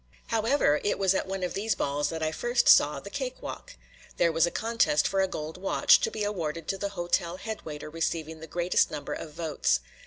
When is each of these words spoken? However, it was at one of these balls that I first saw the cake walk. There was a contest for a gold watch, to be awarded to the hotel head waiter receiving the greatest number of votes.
However, 0.29 0.81
it 0.83 0.97
was 0.97 1.13
at 1.13 1.27
one 1.27 1.43
of 1.43 1.53
these 1.53 1.75
balls 1.75 2.09
that 2.09 2.23
I 2.23 2.31
first 2.31 2.67
saw 2.67 2.99
the 2.99 3.11
cake 3.11 3.39
walk. 3.39 3.75
There 4.17 4.31
was 4.31 4.47
a 4.47 4.49
contest 4.49 5.07
for 5.07 5.21
a 5.21 5.27
gold 5.27 5.57
watch, 5.61 5.99
to 6.01 6.09
be 6.09 6.23
awarded 6.23 6.67
to 6.69 6.77
the 6.79 6.89
hotel 6.97 7.37
head 7.37 7.61
waiter 7.65 7.87
receiving 7.87 8.39
the 8.39 8.47
greatest 8.47 8.89
number 8.89 9.13
of 9.13 9.33
votes. 9.33 9.79